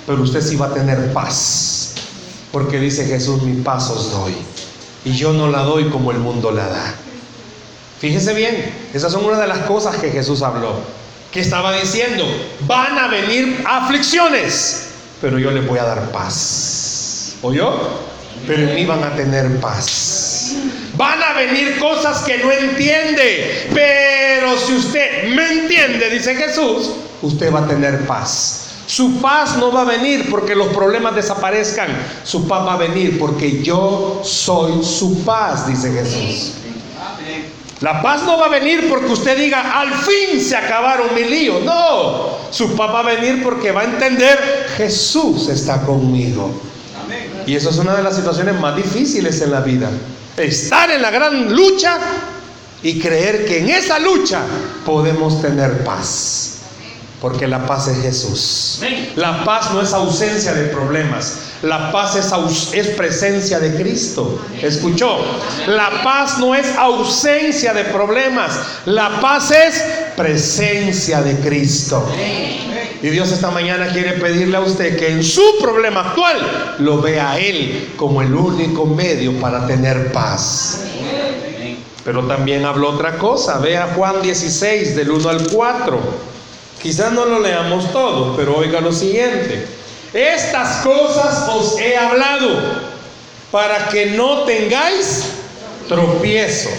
[0.05, 1.95] pero usted sí va a tener paz.
[2.51, 4.35] Porque dice Jesús, mi paz os doy.
[5.05, 6.95] Y yo no la doy como el mundo la da.
[7.99, 10.75] Fíjese bien, esas son una de las cosas que Jesús habló.
[11.31, 12.25] Que estaba diciendo,
[12.61, 14.89] van a venir aflicciones,
[15.21, 17.35] pero yo les voy a dar paz.
[17.41, 17.73] ¿Oyó?
[18.45, 20.55] Pero en mí van a tener paz.
[20.95, 27.53] Van a venir cosas que no entiende, pero si usted me entiende, dice Jesús, usted
[27.53, 28.62] va a tener paz.
[28.93, 31.87] Su paz no va a venir porque los problemas desaparezcan.
[32.23, 36.51] Su paz va a venir porque yo soy su paz, dice Jesús.
[37.81, 41.61] La paz no va a venir porque usted diga, al fin se acabaron mi lío.
[41.61, 46.51] No, su paz va a venir porque va a entender, Jesús está conmigo.
[47.47, 49.89] Y eso es una de las situaciones más difíciles en la vida.
[50.37, 51.97] Estar en la gran lucha
[52.83, 54.43] y creer que en esa lucha
[54.85, 56.52] podemos tener paz.
[57.23, 58.81] Porque la paz es Jesús.
[59.15, 61.37] La paz no es ausencia de problemas.
[61.61, 64.41] La paz es, es, presencia de Cristo.
[64.61, 65.19] ¿Escuchó?
[65.67, 68.59] La paz no es ausencia de problemas.
[68.85, 69.81] La paz es
[70.17, 72.05] presencia de Cristo.
[73.01, 77.31] Y Dios esta mañana quiere pedirle a usted que en su problema actual lo vea
[77.31, 80.81] a Él como el único medio para tener paz.
[82.03, 83.59] Pero también habló otra cosa.
[83.59, 86.32] Vea Juan 16 del 1 al 4.
[86.83, 89.65] Quizás no lo leamos todo, pero oiga lo siguiente.
[90.13, 92.49] Estas cosas os he hablado
[93.51, 95.29] para que no tengáis
[95.87, 96.69] tropiezo.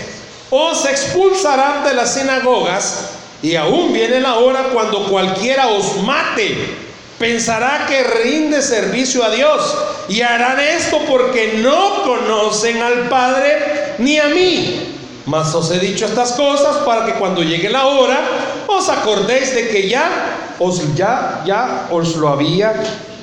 [0.51, 3.13] Os expulsarán de las sinagogas
[3.43, 6.77] y aún viene la hora cuando cualquiera os mate.
[7.19, 9.75] Pensará que rinde servicio a Dios
[10.11, 14.95] y harán esto porque no conocen al Padre ni a mí.
[15.25, 18.21] Mas os he dicho estas cosas para que cuando llegue la hora
[18.67, 22.73] os acordéis de que ya os ya ya os lo había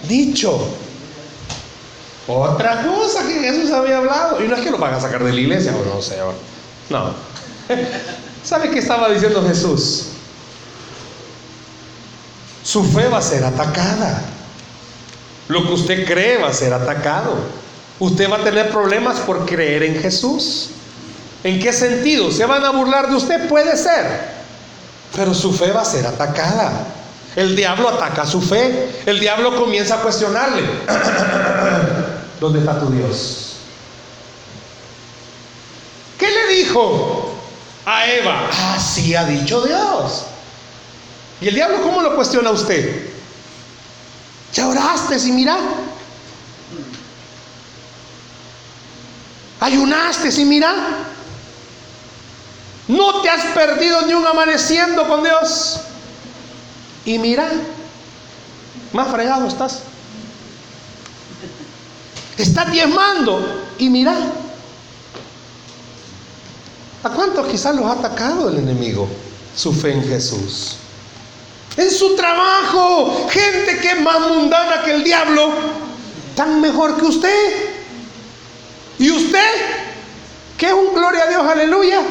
[0.07, 0.59] dicho.
[2.27, 4.43] Otra cosa que Jesús había hablado.
[4.43, 6.17] Y no es que lo van a sacar de la iglesia, o no sé.
[6.89, 7.13] No.
[8.43, 10.07] ¿Sabe qué estaba diciendo Jesús?
[12.63, 14.21] Su fe va a ser atacada.
[15.47, 17.35] Lo que usted cree va a ser atacado.
[17.99, 20.69] Usted va a tener problemas por creer en Jesús.
[21.43, 22.31] ¿En qué sentido?
[22.31, 23.47] ¿Se van a burlar de usted?
[23.49, 24.40] Puede ser.
[25.15, 26.87] Pero su fe va a ser atacada.
[27.35, 29.01] El diablo ataca su fe.
[29.05, 30.63] El diablo comienza a cuestionarle.
[32.39, 33.55] ¿Dónde está tu Dios?
[36.17, 37.33] ¿Qué le dijo
[37.85, 38.49] a Eva?
[38.75, 40.25] Así ha dicho Dios.
[41.41, 43.09] ¿Y el diablo cómo lo cuestiona a usted?
[44.53, 45.57] Ya oraste y mira.
[49.59, 50.73] Ayunaste y mira.
[52.91, 55.79] No te has perdido ni un amaneciendo con Dios.
[57.05, 57.49] Y mira,
[58.91, 59.83] más fregado estás.
[62.37, 64.13] Estás diezmando y mira.
[67.03, 69.07] ¿A cuántos quizás los ha atacado el enemigo?
[69.55, 70.75] Su fe en Jesús.
[71.77, 75.49] En su trabajo, gente que es más mundana que el diablo,
[76.35, 77.53] tan mejor que usted.
[78.99, 79.49] ¿Y usted?
[80.57, 82.01] ¿Qué es un gloria a Dios, aleluya?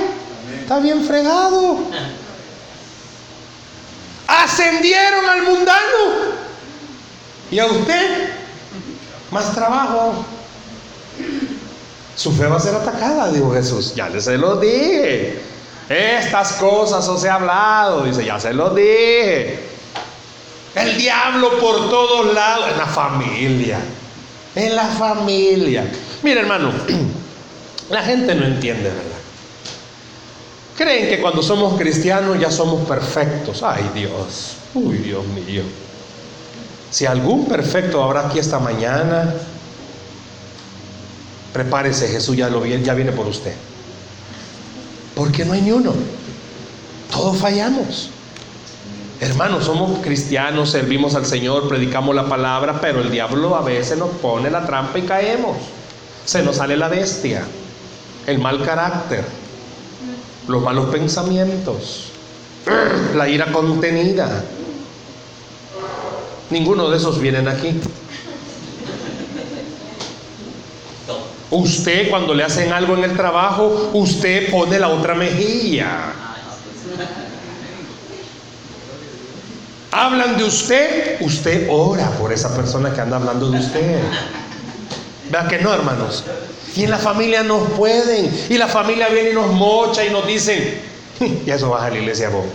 [0.70, 1.78] Está bien fregado.
[4.28, 5.98] Ascendieron al mundano.
[7.50, 8.30] Y a usted,
[9.33, 10.24] más trabajo.
[12.14, 13.96] Su fe va a ser atacada, dijo Jesús.
[13.96, 15.42] Ya les se lo dije.
[15.88, 18.04] Estas cosas os he hablado.
[18.04, 19.59] Dice, ya se lo dije.
[20.76, 22.66] El diablo por todos lados.
[22.70, 23.78] En la familia.
[24.54, 25.90] En la familia.
[26.22, 26.70] Mira, hermano.
[27.90, 29.19] La gente no entiende, ¿verdad?
[30.80, 33.62] Creen que cuando somos cristianos ya somos perfectos.
[33.62, 35.62] Ay Dios, uy Dios mío.
[36.90, 39.34] Si algún perfecto habrá aquí esta mañana,
[41.52, 43.52] prepárese, Jesús ya, lo, ya viene por usted.
[45.14, 45.92] Porque no hay ni uno.
[47.10, 48.08] Todos fallamos.
[49.20, 54.12] Hermanos, somos cristianos, servimos al Señor, predicamos la palabra, pero el diablo a veces nos
[54.12, 55.58] pone la trampa y caemos.
[56.24, 57.44] Se nos sale la bestia,
[58.26, 59.39] el mal carácter,
[60.48, 62.07] los malos pensamientos,
[63.14, 64.44] la ira contenida.
[66.50, 67.81] Ninguno de esos vienen aquí.
[71.50, 76.12] Usted cuando le hacen algo en el trabajo, usted pone la otra mejilla.
[79.92, 84.00] Hablan de usted, usted ora por esa persona que anda hablando de usted.
[85.31, 86.24] Vea que no, hermanos.
[86.76, 88.46] Y en la familia no pueden.
[88.48, 90.80] Y la familia viene y nos mocha y nos dicen,
[91.20, 92.46] y eso baja a la iglesia vos.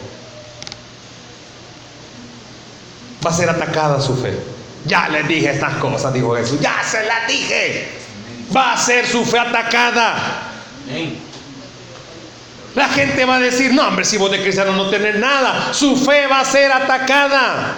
[3.25, 4.37] Va a ser atacada su fe.
[4.85, 6.59] Ya les dije estas cosas, dijo Jesús.
[6.61, 7.87] Ya se las dije.
[8.55, 10.51] Va a ser su fe atacada.
[12.75, 15.95] La gente va a decir, no, hombre, si vos de cristiano no tenés nada, su
[15.95, 17.77] fe va a ser atacada.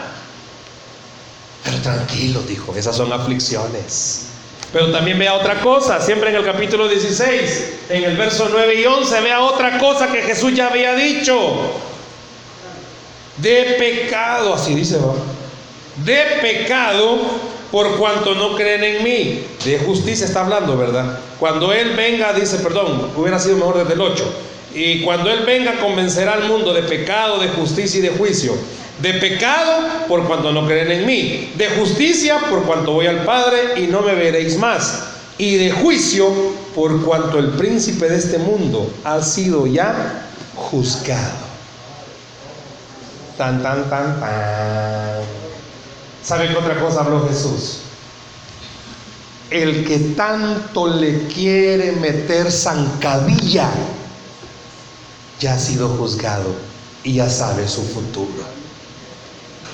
[1.64, 4.27] Pero tranquilo, dijo, esas son aflicciones.
[4.74, 8.86] Pero también vea otra cosa, siempre en el capítulo 16, en el verso 9 y
[8.86, 11.38] 11, vea otra cosa que Jesús ya había dicho.
[13.38, 15.14] De pecado, así dice, ¿va?
[16.04, 17.18] De pecado
[17.72, 19.46] por cuanto no creen en mí.
[19.64, 21.20] De justicia está hablando, ¿verdad?
[21.40, 24.34] Cuando Él venga, dice, perdón, hubiera sido mejor desde el 8.
[24.74, 28.54] Y cuando Él venga, convencerá al mundo de pecado, de justicia y de juicio.
[29.02, 31.54] De pecado por cuanto no creen en mí.
[31.56, 35.04] De justicia por cuanto voy al Padre y no me veréis más.
[35.38, 36.32] Y de juicio
[36.74, 41.48] por cuanto el príncipe de este mundo ha sido ya juzgado.
[43.38, 45.22] Tan, tan, tan, tan.
[46.24, 47.82] ¿Sabe qué otra cosa habló Jesús?
[49.52, 53.70] El que tanto le quiere meter zancadilla
[55.40, 56.54] ya ha sido juzgado
[57.04, 58.57] y ya sabe su futuro.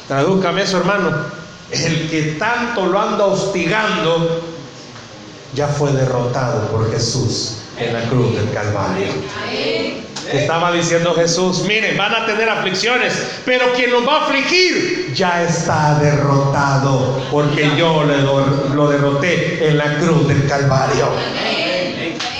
[0.07, 1.11] Tradúcame eso, hermano.
[1.71, 4.43] El que tanto lo anda hostigando
[5.53, 9.07] ya fue derrotado por Jesús en la cruz del Calvario.
[10.31, 13.13] Estaba diciendo Jesús, miren, van a tener aflicciones,
[13.45, 19.97] pero quien los va a afligir ya está derrotado, porque yo lo derroté en la
[19.97, 21.07] cruz del Calvario.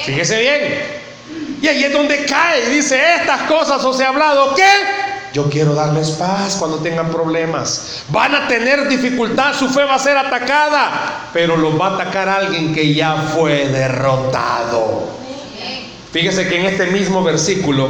[0.06, 0.94] Fíjese bien,
[1.62, 4.64] y ahí es donde cae dice, estas cosas os he hablado, ¿qué?
[5.34, 8.04] Yo quiero darles paz cuando tengan problemas.
[8.10, 12.30] Van a tener dificultad, su fe va a ser atacada, pero los va a atacar
[12.30, 15.10] alguien que ya fue derrotado.
[16.12, 17.90] Fíjese que en este mismo versículo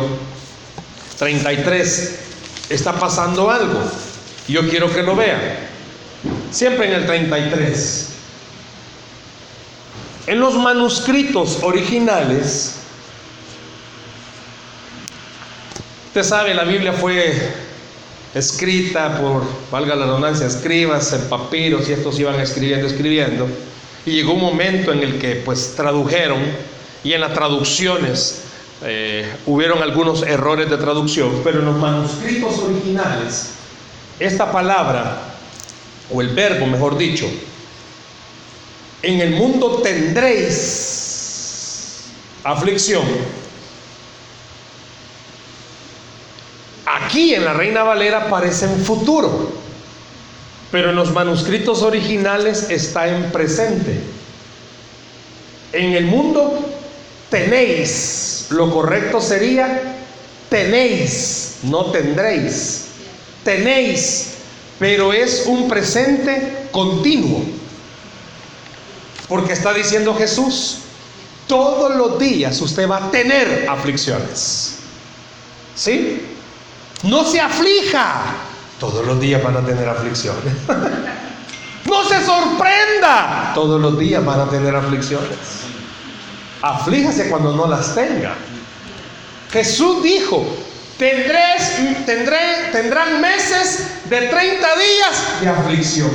[1.20, 2.20] 33
[2.70, 3.82] está pasando algo.
[4.48, 5.42] Yo quiero que lo vean.
[6.50, 8.10] Siempre en el 33.
[10.28, 12.83] En los manuscritos originales,
[16.14, 17.34] Usted sabe, la Biblia fue
[18.36, 23.48] escrita por, valga la redundancia, escribas en papiros y estos iban escribiendo, escribiendo.
[24.06, 26.38] Y llegó un momento en el que pues tradujeron
[27.04, 28.44] y en las traducciones
[28.84, 33.54] eh, hubieron algunos errores de traducción, pero en los manuscritos originales,
[34.20, 35.18] esta palabra,
[36.12, 37.26] o el verbo mejor dicho,
[39.02, 40.62] en el mundo tendréis
[42.44, 43.02] aflicción,
[47.14, 49.52] Aquí en la Reina Valera aparece en futuro,
[50.72, 54.00] pero en los manuscritos originales está en presente.
[55.74, 56.58] En el mundo
[57.30, 59.80] tenéis, lo correcto sería
[60.50, 62.86] tenéis, no tendréis.
[63.44, 64.30] Tenéis,
[64.80, 67.44] pero es un presente continuo.
[69.28, 70.80] Porque está diciendo Jesús,
[71.46, 74.78] todos los días usted va a tener aflicciones.
[75.76, 76.33] ¿Sí?
[77.04, 78.22] No se aflija.
[78.80, 80.54] Todos los días van a tener aflicciones.
[81.86, 83.52] no se sorprenda.
[83.54, 85.38] Todos los días van a tener aflicciones.
[86.62, 88.36] Aflíjase cuando no las tenga.
[89.52, 90.46] Jesús dijo,
[90.98, 96.10] tendréis, tendré, tendrán meses de 30 días de aflicción.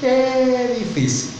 [0.00, 1.30] Qué difícil.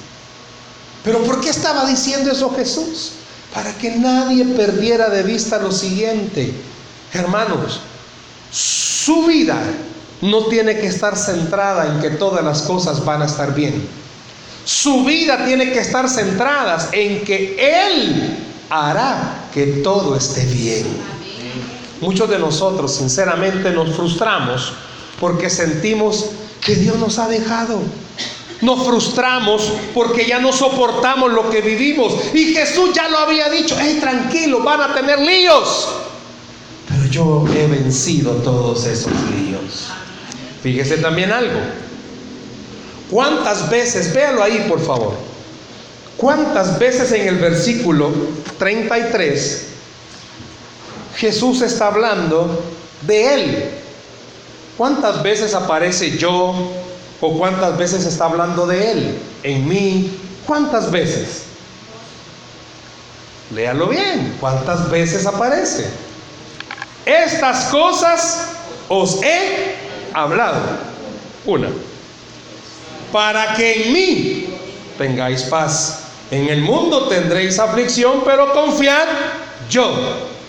[1.05, 3.12] Pero ¿por qué estaba diciendo eso Jesús?
[3.53, 6.53] Para que nadie perdiera de vista lo siguiente.
[7.12, 7.81] Hermanos,
[9.05, 9.59] su vida
[10.23, 13.87] no tiene que estar centrada en que todas las cosas van a estar bien.
[14.64, 18.38] Su vida tiene que estar centrada en que Él
[18.71, 20.87] hará que todo esté bien.
[22.01, 24.72] Muchos de nosotros sinceramente nos frustramos
[25.20, 26.31] porque sentimos
[26.62, 27.81] que Dios nos ha dejado.
[28.62, 32.14] Nos frustramos porque ya no soportamos lo que vivimos.
[32.33, 35.89] Y Jesús ya lo había dicho, hey, tranquilo, van a tener líos
[37.15, 39.87] yo he vencido todos esos líos.
[40.62, 41.61] Fíjese también algo.
[43.09, 45.15] ¿Cuántas veces, véalo ahí por favor,
[46.17, 48.11] cuántas veces en el versículo
[48.59, 49.67] 33
[51.17, 52.65] Jesús está hablando
[53.03, 53.71] de Él?
[54.77, 56.73] ¿Cuántas veces aparece yo
[57.21, 59.19] o cuántas veces está hablando de Él?
[59.45, 61.43] En mí, ¿cuántas veces?
[63.55, 66.03] Léalo bien, ¿cuántas veces aparece?
[67.07, 68.48] Estas cosas
[68.88, 69.74] os he
[70.12, 70.61] hablado.
[71.44, 71.68] Una.
[73.12, 74.46] Para que en mí
[74.96, 76.00] tengáis paz.
[76.30, 79.07] En el mundo tendréis aflicción, pero confiad,
[79.68, 79.94] yo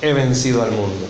[0.01, 1.05] he vencido al mundo.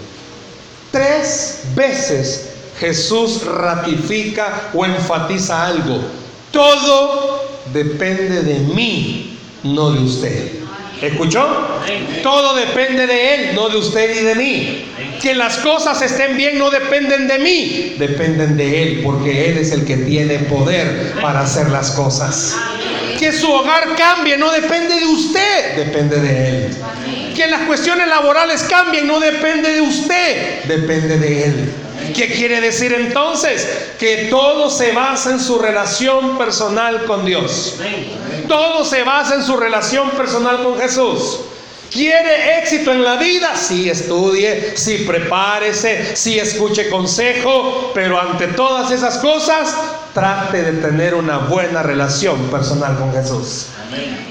[0.92, 6.02] Tres veces Jesús ratifica o enfatiza algo.
[6.52, 7.42] Todo
[7.74, 10.65] depende de mí, no de usted.
[11.02, 11.46] ¿Escuchó?
[12.24, 14.86] Todo depende de Él, no de usted y de mí.
[15.22, 19.72] Que las cosas estén bien no dependen de mí, dependen de Él, porque Él es
[19.72, 22.56] el que tiene poder para hacer las cosas.
[23.20, 26.78] Que su hogar cambie no depende de usted, depende de Él.
[27.36, 31.74] Que las cuestiones laborales cambien no depende de usted, depende de Él.
[32.14, 33.68] ¿Qué quiere decir entonces?
[34.00, 37.76] Que todo se basa en su relación personal con Dios.
[38.48, 41.40] Todo se basa en su relación personal con Jesús.
[41.92, 43.56] ¿Quiere éxito en la vida?
[43.56, 49.74] Sí estudie, sí prepárese, sí escuche consejo, pero ante todas esas cosas,
[50.14, 53.68] trate de tener una buena relación personal con Jesús.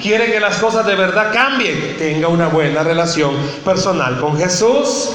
[0.03, 1.97] ¿Quiere que las cosas de verdad cambien?
[1.97, 5.13] Tenga una buena relación personal con Jesús.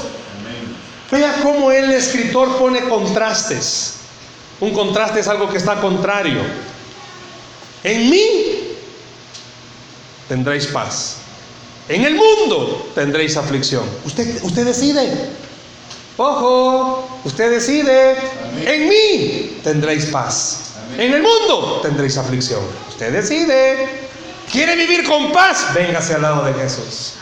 [1.10, 3.94] Vea cómo el escritor pone contrastes.
[4.60, 6.40] Un contraste es algo que está contrario.
[7.82, 8.76] En mí
[10.28, 11.16] tendréis paz.
[11.88, 13.84] En el mundo tendréis aflicción.
[14.04, 15.30] Usted, usted decide.
[16.16, 18.16] Ojo, usted decide.
[18.64, 20.74] En mí tendréis paz.
[20.96, 22.60] En el mundo tendréis aflicción.
[22.88, 24.10] Usted decide.
[24.52, 25.72] ¿Quiere vivir con paz?
[25.74, 27.14] Véngase al lado de Jesús.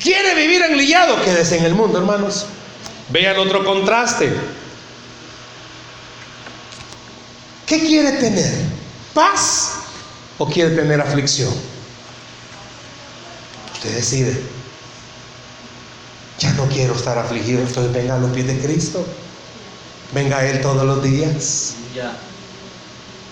[0.00, 1.22] ¿Quiere vivir enlillado?
[1.22, 2.46] Quédese en el mundo, hermanos.
[3.08, 4.32] Vean otro contraste.
[7.66, 8.52] ¿Qué quiere tener?
[9.14, 9.72] ¿Paz
[10.38, 11.52] o quiere tener aflicción?
[13.74, 14.40] Usted decide.
[16.38, 19.06] Ya no quiero estar afligido, entonces venga a los pies de Cristo.
[20.12, 21.74] Venga a Él todos los días.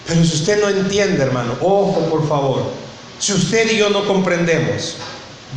[0.06, 2.72] Pero si usted no entiende, hermano, ojo por favor.
[3.18, 4.96] Si usted y yo no comprendemos,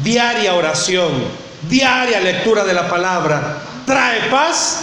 [0.03, 1.11] diaria oración,
[1.69, 4.81] diaria lectura de la palabra, trae paz.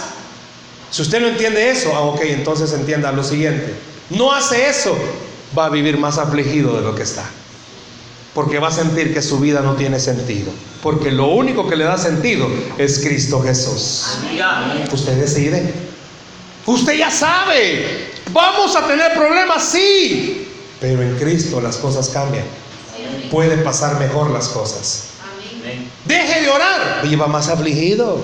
[0.91, 3.73] Si usted no entiende eso, ah, ok, entonces entienda lo siguiente.
[4.09, 4.97] No hace eso,
[5.57, 7.23] va a vivir más afligido de lo que está.
[8.33, 10.51] Porque va a sentir que su vida no tiene sentido.
[10.83, 14.19] Porque lo único que le da sentido es Cristo Jesús.
[14.91, 15.73] Usted decide.
[16.65, 18.11] Usted ya sabe.
[18.31, 20.47] Vamos a tener problemas, sí.
[20.81, 22.45] Pero en Cristo las cosas cambian.
[23.31, 25.05] Puede pasar mejor las cosas.
[26.05, 27.01] Deje de orar.
[27.03, 28.21] Viva más afligido.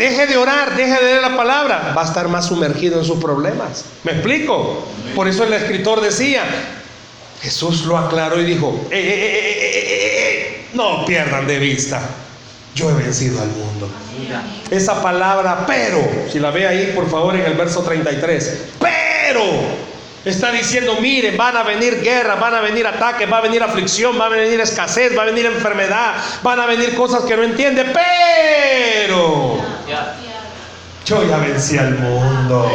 [0.00, 3.18] Deje de orar, deje de leer la palabra, va a estar más sumergido en sus
[3.18, 3.84] problemas.
[4.02, 4.82] ¿Me explico?
[5.14, 6.42] Por eso el escritor decía,
[7.42, 12.00] Jesús lo aclaró y dijo, eh, eh, eh, no pierdan de vista,
[12.74, 13.90] yo he vencido al mundo.
[14.70, 16.00] Esa palabra, pero,
[16.32, 19.42] si la ve ahí por favor en el verso 33, pero
[20.24, 24.20] Está diciendo, miren, van a venir guerras, van a venir ataques, va a venir aflicción,
[24.20, 27.86] va a venir escasez, va a venir enfermedad, van a venir cosas que no entiende,
[27.86, 29.56] pero
[31.06, 32.70] yo ya vencí al mundo.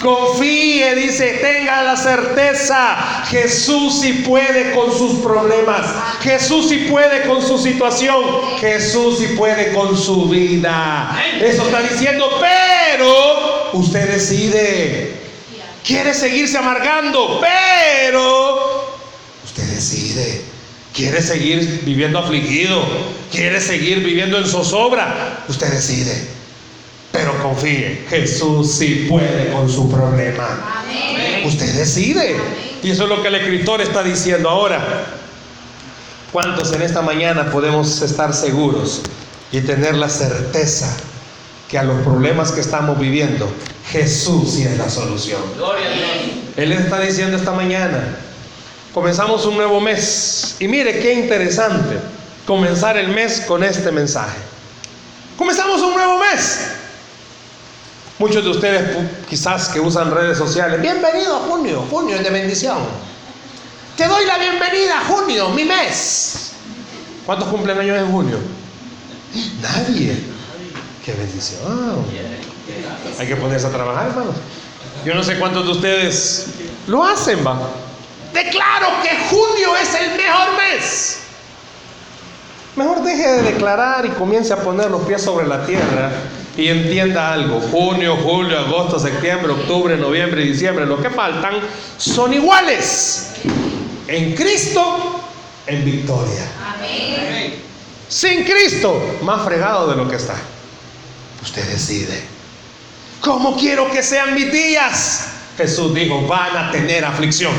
[0.00, 2.96] Confíe, dice, tenga la certeza,
[3.30, 5.86] Jesús sí puede con sus problemas,
[6.20, 8.22] Jesús sí puede con su situación,
[8.60, 11.18] Jesús sí puede con su vida.
[11.40, 15.25] Eso está diciendo, pero usted decide.
[15.86, 18.98] Quiere seguirse amargando, pero
[19.44, 20.42] usted decide.
[20.92, 22.82] Quiere seguir viviendo afligido,
[23.30, 26.26] quiere seguir viviendo en zozobra, usted decide.
[27.12, 30.84] Pero confíe, Jesús sí puede con su problema.
[31.44, 32.34] Usted decide.
[32.82, 35.06] Y eso es lo que el escritor está diciendo ahora.
[36.32, 39.02] ¿Cuántos en esta mañana podemos estar seguros
[39.52, 40.96] y tener la certeza
[41.68, 43.48] que a los problemas que estamos viviendo,
[43.90, 45.40] Jesús sí es la solución?
[46.56, 48.16] Él está diciendo esta mañana,
[48.94, 50.56] comenzamos un nuevo mes.
[50.60, 51.96] Y mire qué interesante
[52.46, 54.38] comenzar el mes con este mensaje.
[55.36, 56.68] Comenzamos un nuevo mes.
[58.18, 58.96] Muchos de ustedes
[59.28, 62.78] quizás que usan redes sociales, bienvenido a junio, junio es de bendición.
[63.96, 66.52] Te doy la bienvenida a junio, mi mes.
[67.26, 68.38] ¿Cuántos cumplen años en junio?
[69.60, 70.35] Nadie.
[71.06, 72.04] Qué bendición.
[73.20, 74.34] Hay que ponerse a trabajar, hermanos.
[75.04, 76.46] Yo no sé cuántos de ustedes
[76.88, 77.60] lo hacen, va.
[78.34, 81.18] Declaro que junio es el mejor mes.
[82.74, 86.10] Mejor deje de declarar y comience a poner los pies sobre la tierra
[86.56, 91.60] y entienda algo, junio, julio, agosto, septiembre, octubre, noviembre diciembre, lo que faltan
[91.98, 93.30] son iguales.
[94.08, 95.20] En Cristo,
[95.68, 96.50] en victoria.
[96.74, 97.62] Amén.
[98.08, 100.34] Sin Cristo, más fregado de lo que está.
[101.46, 102.22] Usted decide.
[103.20, 105.28] ¿Cómo quiero que sean mis días?
[105.56, 107.52] Jesús dijo, van a tener aflicción.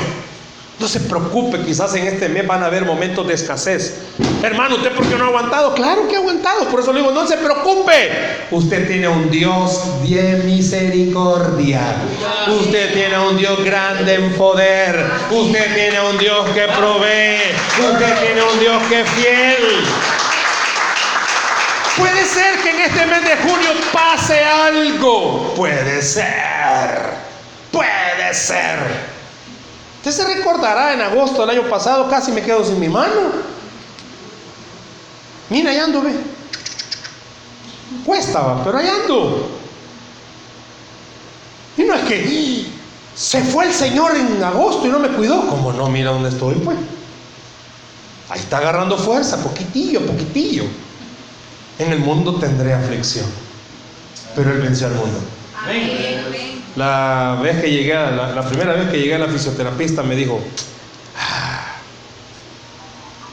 [0.78, 3.96] No se preocupe, quizás en este mes van a haber momentos de escasez.
[4.44, 5.74] Hermano, ¿usted por qué no ha aguantado?
[5.74, 8.12] Claro que ha aguantado, por eso le digo, no se preocupe.
[8.52, 11.96] Usted tiene un Dios de misericordia.
[12.60, 15.04] Usted tiene un Dios grande en poder.
[15.32, 17.56] Usted tiene un Dios que provee.
[17.90, 20.17] Usted tiene un Dios que es fiel.
[21.98, 25.54] Puede ser que en este mes de junio pase algo.
[25.56, 27.16] Puede ser.
[27.72, 28.78] Puede ser.
[29.98, 33.32] Usted se recordará en agosto del año pasado, casi me quedo sin mi mano.
[35.50, 36.14] Mira, allá ando, ve.
[38.06, 39.50] Cuesta, pero allá ando.
[41.78, 42.66] Y no es que
[43.16, 45.48] se fue el Señor en agosto y no me cuidó.
[45.48, 46.78] Como no, mira dónde estoy, pues.
[48.30, 50.66] Ahí está agarrando fuerza, poquitillo, poquitillo.
[51.80, 53.26] En el mundo tendré aflicción,
[54.36, 55.20] pero Él venció al mundo.
[56.76, 60.40] La vez que llegué, la, la primera vez que llegué a la fisioterapista me dijo,
[61.18, 61.76] ah,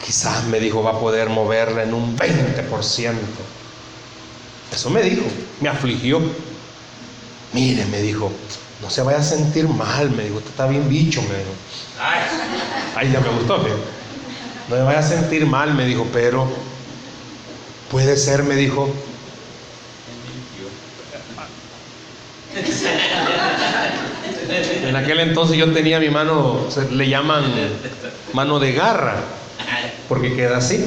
[0.04, 3.12] quizás me dijo va a poder moverla en un 20%.
[4.72, 5.22] Eso me dijo,
[5.60, 6.20] me afligió.
[7.52, 8.32] Mire, me dijo,
[8.82, 11.52] no se vaya a sentir mal, me dijo, usted está bien bicho, me dijo.
[12.96, 13.70] Ay, ya me gustó, me
[14.68, 16.48] no me vaya a sentir mal, me dijo, pero
[17.90, 18.92] puede ser, me dijo,
[24.86, 27.44] En aquel entonces yo tenía mi mano, le llaman
[28.32, 29.16] mano de garra,
[30.08, 30.84] porque queda así,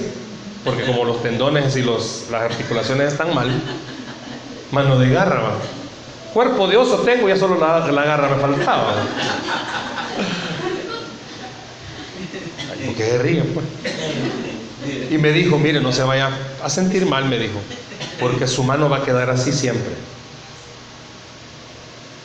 [0.64, 3.50] porque como los tendones y los, las articulaciones están mal,
[4.72, 5.56] mano de garra.
[6.34, 8.96] Cuerpo de oso tengo, ya solo la, la garra me faltaba.
[12.86, 13.66] Porque se ríen, pues.
[15.12, 16.30] Y me dijo, mire, no se vaya
[16.64, 17.60] a sentir mal, me dijo,
[18.20, 19.94] porque su mano va a quedar así siempre.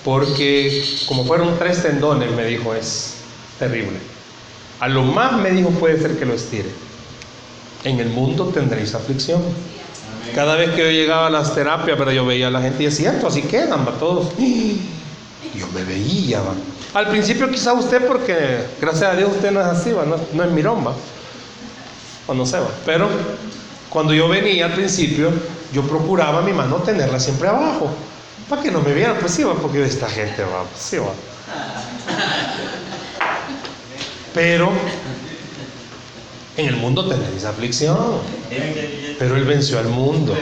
[0.05, 3.15] Porque como fueron tres tendones, me dijo, es
[3.59, 3.99] terrible.
[4.81, 6.69] A lo más me dijo puede ser que lo estire.
[7.85, 9.43] En el mundo tendréis aflicción.
[10.35, 12.87] Cada vez que yo llegaba a las terapias, pero yo veía a la gente y
[12.87, 14.33] es cierto, así quedan, va todos.
[15.55, 16.55] Yo me veía, va.
[16.95, 20.51] Al principio quizá usted, porque gracias a Dios usted no es así, va, no, es
[20.51, 20.95] mirón, va.
[22.27, 22.71] O no sé, va.
[22.87, 23.09] Pero
[23.91, 25.31] cuando yo venía al principio,
[25.73, 27.91] yo procuraba mi mano tenerla siempre abajo.
[28.49, 31.13] Para que no me vieran, pues sí, va, porque esta gente va, pues sí, va.
[34.35, 34.73] Pero
[36.57, 38.19] en el mundo tenéis aflicción.
[39.19, 40.37] Pero Él venció al mundo.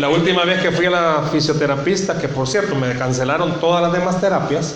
[0.00, 3.92] La última vez que fui a la fisioterapista, que por cierto me cancelaron todas las
[3.92, 4.74] demás terapias,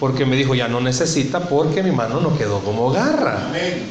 [0.00, 3.38] porque me dijo ya no necesita porque mi mano no quedó como garra.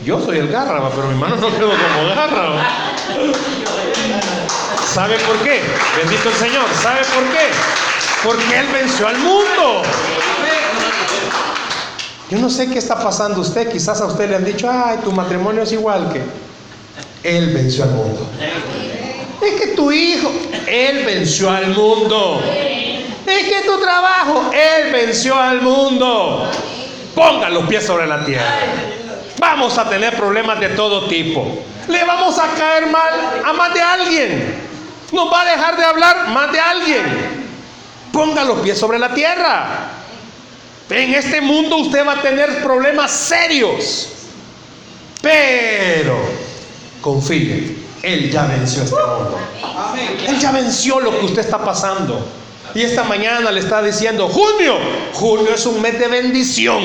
[0.03, 2.93] Yo soy el garra, pero mi mano no quedó como garra.
[4.91, 5.61] ¿Sabe por qué?
[5.97, 6.65] Bendito el Señor.
[6.81, 7.51] ¿Sabe por qué?
[8.23, 9.83] Porque Él venció al mundo.
[12.31, 13.71] Yo no sé qué está pasando usted.
[13.71, 16.21] Quizás a usted le han dicho, ay, tu matrimonio es igual que...
[17.21, 18.27] Él venció al mundo.
[19.41, 20.31] Es que tu hijo,
[20.67, 22.41] Él venció al mundo.
[23.29, 26.49] Es que tu trabajo, Él venció al mundo.
[27.13, 28.55] Ponga los pies sobre la tierra.
[29.37, 31.63] Vamos a tener problemas de todo tipo.
[31.87, 34.55] Le vamos a caer mal a más de alguien.
[35.11, 37.49] Nos va a dejar de hablar más de alguien.
[38.11, 39.89] Ponga los pies sobre la tierra.
[40.89, 44.09] En este mundo usted va a tener problemas serios.
[45.21, 46.17] Pero
[47.01, 49.37] confíe, Él ya venció este mundo.
[50.27, 52.38] Él ya venció lo que usted está pasando.
[52.75, 54.75] Y esta mañana le está diciendo, junio,
[55.13, 56.83] junio es un mes de bendición.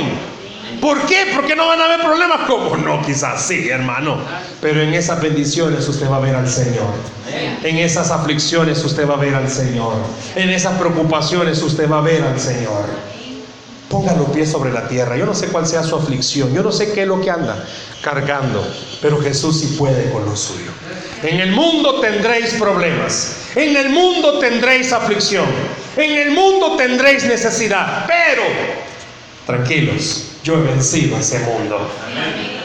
[0.80, 1.30] ¿Por qué?
[1.34, 2.40] Porque no van a haber problemas.
[2.46, 3.00] como no?
[3.02, 4.18] Quizás sí, hermano.
[4.60, 6.92] Pero en esas bendiciones usted va a ver al Señor.
[7.62, 9.94] En esas aflicciones usted va a ver al Señor.
[10.34, 12.84] En esas preocupaciones usted va a ver al Señor.
[13.88, 15.16] Ponga los pies sobre la tierra.
[15.16, 16.52] Yo no sé cuál sea su aflicción.
[16.52, 17.64] Yo no sé qué es lo que anda
[18.02, 18.66] cargando.
[19.00, 20.70] Pero Jesús sí puede con lo suyo.
[21.24, 23.48] En el mundo tendréis problemas.
[23.56, 25.46] En el mundo tendréis aflicción.
[25.96, 28.04] En el mundo tendréis necesidad.
[28.06, 28.42] Pero,
[29.46, 31.90] tranquilos, yo he vencido ese mundo.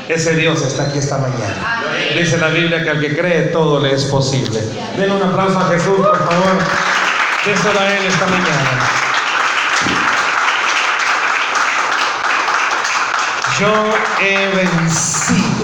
[0.10, 1.86] Ese Dios está aquí esta mañana.
[2.14, 4.60] Dice la Biblia que al que cree todo le es posible.
[4.98, 6.58] Den un aplauso a Jesús, por favor.
[7.46, 8.90] Déselo a Él esta mañana.
[13.58, 13.74] Yo
[14.20, 15.59] he vencido.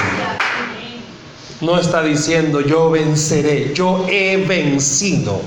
[1.65, 5.41] No está diciendo yo venceré, yo he vencido.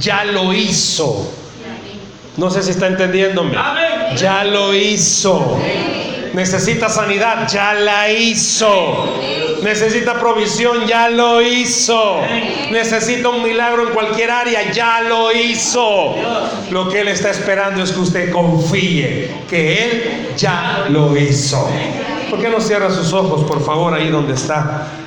[0.00, 1.30] Ya lo hizo.
[2.36, 3.54] No sé si está entendiéndome.
[4.16, 5.56] Ya lo hizo.
[6.32, 9.14] Necesita sanidad, ya la hizo.
[9.62, 12.16] Necesita provisión, ya lo hizo.
[12.72, 16.16] Necesita un milagro en cualquier área, ya lo hizo.
[16.72, 21.70] Lo que Él está esperando es que usted confíe que Él ya lo hizo.
[22.28, 25.03] ¿Por qué no cierra sus ojos, por favor, ahí donde está?